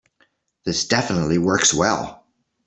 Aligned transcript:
This 0.65 0.87
definitely 0.87 1.37
works 1.37 1.75
well. 1.75 2.25